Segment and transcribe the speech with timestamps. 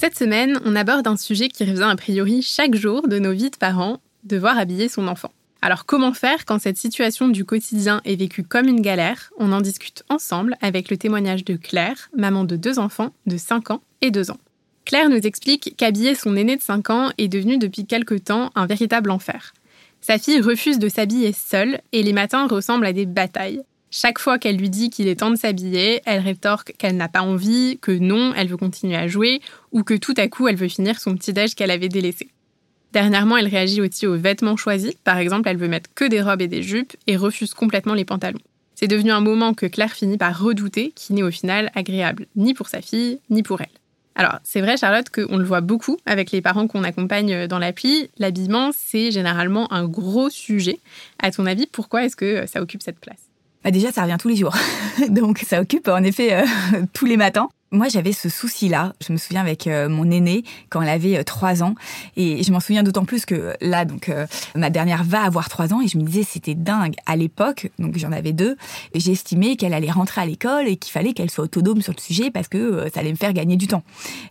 [0.00, 3.50] Cette semaine, on aborde un sujet qui revient a priori chaque jour de nos vies
[3.50, 5.32] de parents, devoir habiller son enfant.
[5.60, 9.32] Alors comment faire quand cette situation du quotidien est vécue comme une galère?
[9.38, 13.72] On en discute ensemble avec le témoignage de Claire, maman de deux enfants de 5
[13.72, 14.38] ans et 2 ans.
[14.84, 18.66] Claire nous explique qu'habiller son aîné de 5 ans est devenu depuis quelque temps un
[18.66, 19.52] véritable enfer.
[20.00, 23.62] Sa fille refuse de s'habiller seule et les matins ressemblent à des batailles.
[23.90, 27.22] Chaque fois qu'elle lui dit qu'il est temps de s'habiller, elle rétorque qu'elle n'a pas
[27.22, 29.40] envie, que non, elle veut continuer à jouer,
[29.72, 32.28] ou que tout à coup elle veut finir son petit déj qu'elle avait délaissé.
[32.92, 34.94] Dernièrement, elle réagit aussi aux vêtements choisis.
[35.04, 38.04] Par exemple, elle veut mettre que des robes et des jupes et refuse complètement les
[38.04, 38.40] pantalons.
[38.74, 42.54] C'est devenu un moment que Claire finit par redouter, qui n'est au final agréable ni
[42.54, 43.66] pour sa fille, ni pour elle.
[44.14, 48.10] Alors, c'est vrai, Charlotte, qu'on le voit beaucoup avec les parents qu'on accompagne dans l'appli.
[48.18, 50.80] L'habillement, c'est généralement un gros sujet.
[51.20, 53.27] À ton avis, pourquoi est-ce que ça occupe cette place?
[53.64, 54.54] Bah déjà, ça revient tous les jours.
[55.08, 56.46] Donc, ça occupe en effet euh,
[56.92, 57.48] tous les matins.
[57.70, 58.94] Moi, j'avais ce souci-là.
[59.06, 61.74] Je me souviens avec euh, mon aîné quand elle avait euh, trois ans,
[62.16, 65.74] et je m'en souviens d'autant plus que là, donc euh, ma dernière va avoir trois
[65.74, 67.70] ans, et je me disais c'était dingue à l'époque.
[67.78, 68.56] Donc j'en avais deux.
[68.94, 72.30] J'estimais qu'elle allait rentrer à l'école et qu'il fallait qu'elle soit autonome sur le sujet
[72.30, 73.82] parce que ça allait me faire gagner du temps.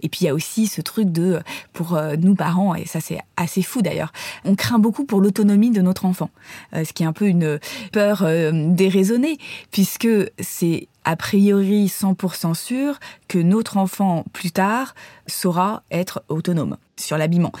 [0.00, 1.40] Et puis il y a aussi ce truc de
[1.72, 4.12] pour nous parents, et ça c'est assez fou d'ailleurs,
[4.44, 6.30] on craint beaucoup pour l'autonomie de notre enfant,
[6.72, 7.58] ce qui est un peu une
[7.92, 9.38] peur déraisonnée
[9.70, 14.94] puisque c'est a priori 100% sûr que notre enfant plus tard
[15.26, 17.52] saura être autonome sur l'habillement.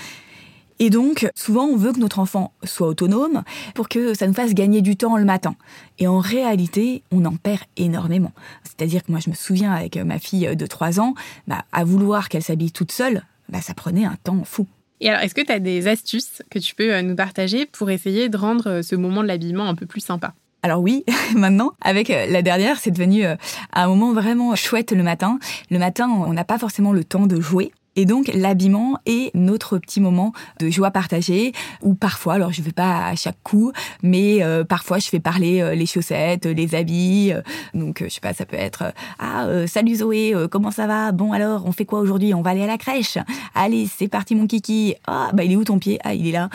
[0.80, 3.44] Et donc, souvent, on veut que notre enfant soit autonome
[3.74, 5.54] pour que ça nous fasse gagner du temps le matin.
[5.98, 8.32] Et en réalité, on en perd énormément.
[8.64, 11.14] C'est-à-dire que moi, je me souviens avec ma fille de 3 ans,
[11.46, 14.66] bah, à vouloir qu'elle s'habille toute seule, bah, ça prenait un temps fou.
[15.00, 17.90] Et alors, est-ce que tu as des astuces que tu peux euh, nous partager pour
[17.90, 20.34] essayer de rendre euh, ce moment de l'habillement un peu plus sympa?
[20.64, 21.04] Alors oui,
[21.36, 23.36] maintenant, avec euh, la dernière, c'est devenu euh,
[23.74, 25.38] un moment vraiment chouette le matin.
[25.70, 27.70] Le matin, on n'a pas forcément le temps de jouer.
[27.96, 32.66] Et donc l'habillement est notre petit moment de joie partagée ou parfois, alors je ne
[32.66, 33.72] vais pas à chaque coup,
[34.02, 37.32] mais euh, parfois je fais parler euh, les chaussettes, les habits.
[37.32, 41.12] Euh, donc je sais pas, ça peut être ah salut Zoé, comment ça va?
[41.12, 42.34] Bon alors on fait quoi aujourd'hui?
[42.34, 43.18] On va aller à la crèche?
[43.54, 44.94] Allez c'est parti mon kiki.
[45.06, 45.98] Ah bah il est où ton pied?
[46.04, 46.48] Ah il est là.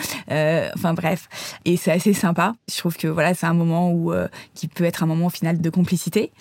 [0.76, 1.30] enfin bref,
[1.66, 2.56] et c'est assez sympa.
[2.70, 4.12] Je trouve que voilà c'est un moment où
[4.56, 6.32] qui peut être un moment final de complicité.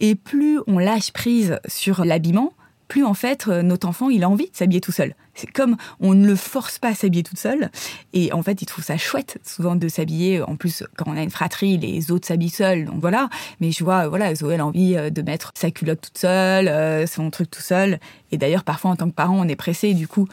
[0.00, 2.52] Et plus on lâche prise sur l'habillement,
[2.88, 5.14] plus en fait euh, notre enfant il a envie de s'habiller tout seul.
[5.34, 7.70] C'est comme on ne le force pas à s'habiller toute seule
[8.12, 10.42] et en fait il trouve ça chouette souvent de s'habiller.
[10.42, 13.28] En plus quand on a une fratrie les autres s'habillent seuls donc voilà.
[13.60, 17.06] Mais je vois voilà Zoé a envie euh, de mettre sa culotte toute seule, euh,
[17.06, 18.00] son truc tout seul.
[18.32, 20.26] Et d'ailleurs parfois en tant que parent on est pressé du coup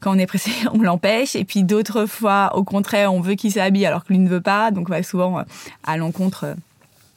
[0.00, 3.52] quand on est pressé on l'empêche et puis d'autres fois au contraire on veut qu'il
[3.52, 5.42] s'habille alors que lui ne veut pas donc on va souvent
[5.84, 6.54] à l'encontre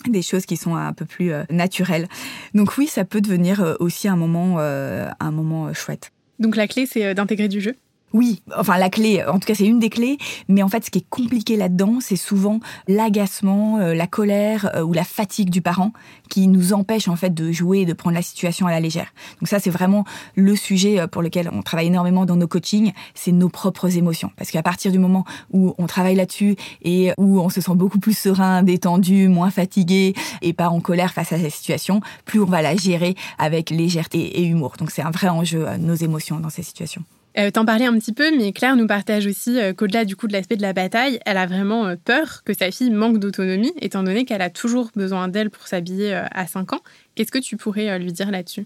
[0.08, 2.08] des choses qui sont un peu plus euh, naturelles.
[2.54, 6.12] Donc oui, ça peut devenir euh, aussi un moment, euh, un moment chouette.
[6.40, 7.76] Donc la clé, c'est d'intégrer du jeu?
[8.14, 10.90] Oui, enfin la clé, en tout cas c'est une des clés, mais en fait ce
[10.90, 15.62] qui est compliqué là-dedans, c'est souvent l'agacement, euh, la colère euh, ou la fatigue du
[15.62, 15.92] parent
[16.30, 19.08] qui nous empêche en fait de jouer et de prendre la situation à la légère.
[19.42, 22.94] Donc ça c'est vraiment le sujet euh, pour lequel on travaille énormément dans nos coachings,
[23.14, 24.32] c'est nos propres émotions.
[24.38, 28.00] Parce qu'à partir du moment où on travaille là-dessus et où on se sent beaucoup
[28.00, 32.46] plus serein, détendu, moins fatigué et pas en colère face à la situation, plus on
[32.46, 34.76] va la gérer avec légèreté et humour.
[34.80, 37.04] Donc c'est un vrai enjeu, nos émotions dans ces situations.
[37.38, 40.28] Euh, T'en parlais un petit peu, mais Claire nous partage aussi euh, qu'au-delà du coup
[40.28, 43.74] de l'aspect de la bataille, elle a vraiment euh, peur que sa fille manque d'autonomie,
[43.80, 46.82] étant donné qu'elle a toujours besoin d'elle pour s'habiller euh, à 5 ans.
[47.16, 48.66] Qu'est-ce que tu pourrais lui dire là-dessus?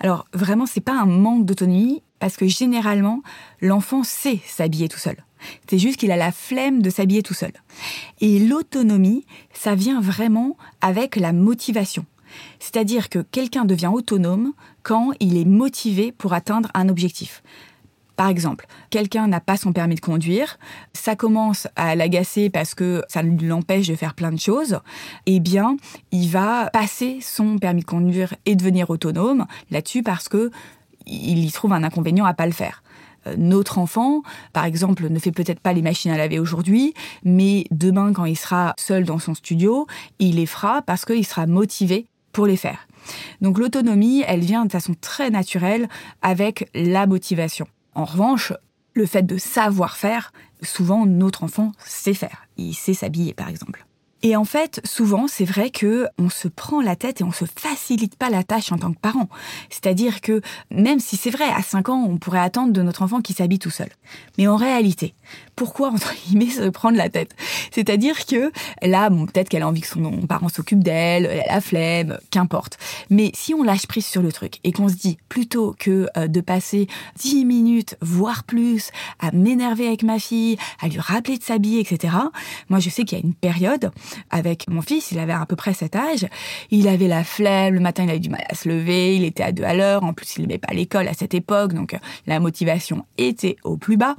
[0.00, 3.22] Alors vraiment, c'est pas un manque d'autonomie, parce que généralement,
[3.60, 5.16] l'enfant sait s'habiller tout seul.
[5.68, 7.52] C'est juste qu'il a la flemme de s'habiller tout seul.
[8.20, 12.06] Et l'autonomie, ça vient vraiment avec la motivation.
[12.58, 14.52] C'est-à-dire que quelqu'un devient autonome
[14.82, 17.42] quand il est motivé pour atteindre un objectif.
[18.16, 20.58] Par exemple, quelqu'un n'a pas son permis de conduire,
[20.94, 24.80] ça commence à l'agacer parce que ça l'empêche de faire plein de choses,
[25.26, 25.76] eh bien,
[26.12, 30.50] il va passer son permis de conduire et devenir autonome là-dessus parce que
[31.06, 32.82] il y trouve un inconvénient à pas le faire
[33.26, 34.22] euh, notre enfant,
[34.52, 38.36] par exemple, ne fait peut-être pas les machines à laver aujourd'hui, mais demain, quand il
[38.36, 39.86] sera seul dans son studio,
[40.18, 42.86] il les fera parce qu'il sera motivé pour les faire.
[43.40, 45.88] Donc l'autonomie, elle vient de façon très naturelle
[46.22, 47.66] avec la motivation.
[47.96, 48.52] En revanche,
[48.92, 52.46] le fait de savoir faire, souvent notre enfant sait faire.
[52.58, 53.85] Il sait s'habiller par exemple.
[54.22, 57.44] Et en fait, souvent, c'est vrai que on se prend la tête et on se
[57.44, 59.28] facilite pas la tâche en tant que parent.
[59.70, 60.40] C'est-à-dire que
[60.70, 63.58] même si c'est vrai, à 5 ans, on pourrait attendre de notre enfant qu'il s'habille
[63.58, 63.88] tout seul.
[64.38, 65.14] Mais en réalité,
[65.54, 67.36] pourquoi entre guillemets se prendre la tête?
[67.70, 68.50] C'est-à-dire que
[68.82, 72.18] là, bon, peut-être qu'elle a envie que son parent s'occupe d'elle, elle a la flemme,
[72.30, 72.78] qu'importe.
[73.10, 76.26] Mais si on lâche prise sur le truc et qu'on se dit plutôt que euh,
[76.26, 76.88] de passer
[77.20, 78.90] 10 minutes, voire plus,
[79.20, 82.14] à m'énerver avec ma fille, à lui rappeler de s'habiller, etc.
[82.70, 83.90] Moi, je sais qu'il y a une période
[84.30, 86.26] avec mon fils, il avait à peu près cet âge,
[86.70, 89.42] il avait la flemme, le matin il avait du mal à se lever, il était
[89.42, 91.98] à deux à l'heure, en plus il n'aimait pas l'école à cette époque, donc euh,
[92.26, 94.16] la motivation était au plus bas.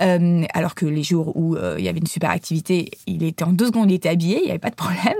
[0.00, 3.44] Euh, alors que les jours où euh, il y avait une super activité, il était
[3.44, 5.16] en deux secondes, il était habillé, il n'y avait pas de problème.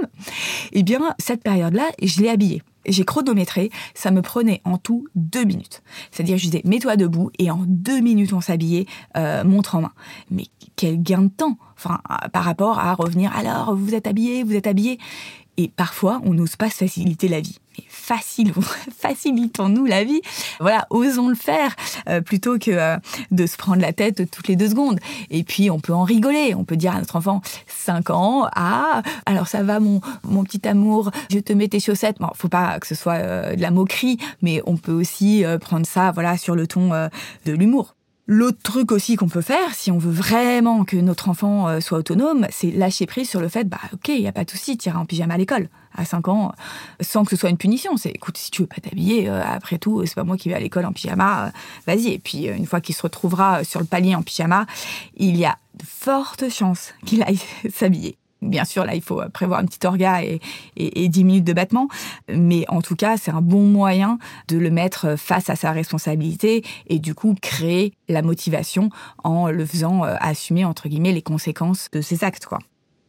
[0.73, 2.63] Eh bien, cette période-là, je l'ai habillé.
[2.87, 5.83] J'ai chronométré, ça me prenait en tout deux minutes.
[6.11, 8.87] C'est-à-dire, je disais, mets-toi debout, et en deux minutes, on s'habillait,
[9.45, 9.93] montre en main.
[10.31, 10.47] Mais
[10.77, 12.01] quel gain de temps Enfin,
[12.33, 14.99] par rapport à revenir, alors, vous êtes habillé, vous êtes habillé.
[15.57, 17.59] Et parfois, on n'ose pas se faciliter la vie.
[17.89, 18.53] Facile,
[18.99, 20.21] facilitons-nous la vie.
[20.61, 21.75] Voilà, osons le faire
[22.09, 22.97] euh, plutôt que euh,
[23.31, 25.01] de se prendre la tête toutes les deux secondes.
[25.31, 26.55] Et puis, on peut en rigoler.
[26.55, 30.67] On peut dire à notre enfant, 5 ans, ah, alors ça va mon, mon petit
[30.69, 32.17] amour, je te mets tes chaussettes.
[32.21, 35.87] Bon, faut pas que ce soit euh, de la moquerie, mais on peut aussi prendre
[35.87, 37.95] ça, voilà, sur le ton de l'humour.
[38.33, 41.99] L'autre truc aussi qu'on peut faire, si on veut vraiment que notre enfant euh, soit
[41.99, 44.79] autonome, c'est lâcher prise sur le fait, bah ok, il n'y a pas de souci,
[44.79, 46.53] tu iras en pyjama à l'école à 5 ans,
[47.01, 47.97] sans que ce soit une punition.
[47.97, 50.55] C'est, écoute, si tu veux pas t'habiller, euh, après tout, c'est pas moi qui vais
[50.55, 51.51] à l'école en pyjama, euh,
[51.89, 52.13] vas-y.
[52.13, 54.67] Et puis, une fois qu'il se retrouvera sur le palier en pyjama,
[55.17, 57.41] il y a de fortes chances qu'il aille
[57.75, 58.20] s'habiller.
[58.43, 60.41] Bien sûr, là, il faut prévoir un petit orga et,
[60.77, 61.89] et, 10 minutes de battement.
[62.29, 66.65] Mais en tout cas, c'est un bon moyen de le mettre face à sa responsabilité
[66.87, 68.91] et du coup créer la motivation
[69.25, 72.59] en le faisant euh, assumer, entre guillemets, les conséquences de ses actes, quoi.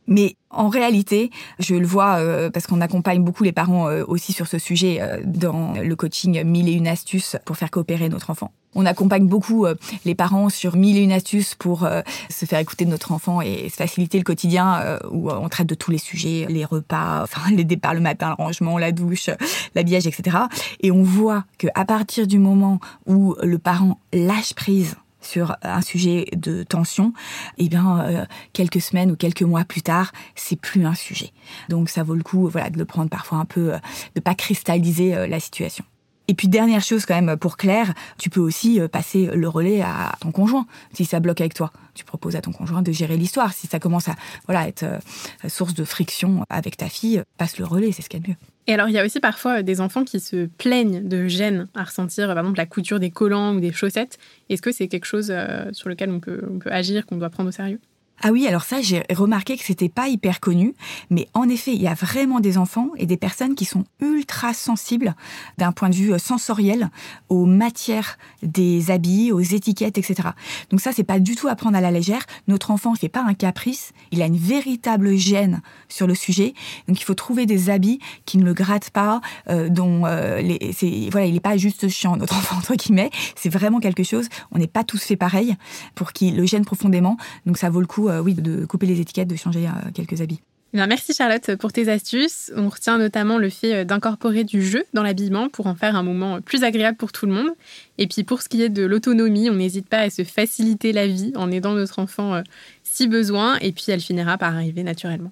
[0.08, 4.34] Mais en réalité, je le vois euh, parce qu'on accompagne beaucoup les parents euh, aussi
[4.34, 8.52] sur ce sujet dans le coaching 1000 et une astuces pour faire coopérer notre enfant.
[8.74, 9.76] On accompagne beaucoup euh,
[10.06, 13.70] les parents sur mille et une astuces pour euh, se faire écouter notre enfant et
[13.70, 17.64] faciliter le quotidien euh, où on traite de tous les sujets, les repas, enfin les
[17.64, 19.30] départs le matin, le rangement, la douche,
[19.76, 20.38] l'habillage, etc.
[20.80, 25.82] Et on voit que à partir du moment où le parent lâche prise sur un
[25.82, 27.14] sujet de tension,
[27.58, 31.32] eh bien quelques semaines ou quelques mois plus tard, c'est plus un sujet.
[31.70, 33.74] Donc ça vaut le coup, voilà, de le prendre parfois un peu,
[34.16, 35.86] de pas cristalliser la situation.
[36.32, 39.82] Et puis dernière chose quand même pour Claire, tu peux aussi euh, passer le relais
[39.82, 41.74] à ton conjoint si ça bloque avec toi.
[41.94, 43.52] Tu proposes à ton conjoint de gérer l'histoire.
[43.52, 44.16] Si ça commence à
[44.48, 48.22] voilà être euh, source de friction avec ta fille, passe le relais, c'est ce qu'il
[48.22, 48.38] y a de mieux.
[48.68, 51.68] Et alors, il y a aussi parfois euh, des enfants qui se plaignent de gêne
[51.76, 54.18] à ressentir, par exemple, la couture des collants ou des chaussettes.
[54.48, 55.34] Est-ce que c'est quelque chose
[55.74, 57.82] sur lequel on peut, on peut agir, qu'on doit prendre au sérieux?
[58.24, 60.76] Ah oui, alors ça, j'ai remarqué que c'était pas hyper connu,
[61.10, 64.54] mais en effet, il y a vraiment des enfants et des personnes qui sont ultra
[64.54, 65.16] sensibles
[65.58, 66.92] d'un point de vue euh, sensoriel
[67.30, 70.30] aux matières des habits, aux étiquettes, etc.
[70.70, 72.24] Donc ça, c'est pas du tout à prendre à la légère.
[72.48, 76.54] Notre enfant fait pas un caprice, il a une véritable gêne sur le sujet.
[76.88, 81.10] Donc il faut trouver des habits qui ne le grattent pas, euh, dont euh, les,
[81.12, 83.10] voilà, il est pas juste chiant notre enfant entre guillemets.
[83.36, 84.28] C'est vraiment quelque chose.
[84.52, 85.56] On n'est pas tous fait pareil
[85.96, 87.18] pour qu'il le gêne profondément.
[87.48, 90.42] Donc ça vaut le coup oui, de couper les étiquettes, de changer euh, quelques habits.
[90.74, 92.52] Eh merci Charlotte pour tes astuces.
[92.56, 96.04] On retient notamment le fait euh, d'incorporer du jeu dans l'habillement pour en faire un
[96.04, 97.50] moment plus agréable pour tout le monde.
[97.98, 101.08] Et puis pour ce qui est de l'autonomie, on n'hésite pas à se faciliter la
[101.08, 102.42] vie en aidant notre enfant
[102.84, 105.32] si besoin et puis elle finira par arriver naturellement.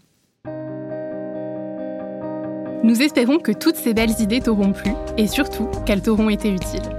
[2.83, 6.98] Nous espérons que toutes ces belles idées t'auront plu et surtout qu'elles t'auront été utiles.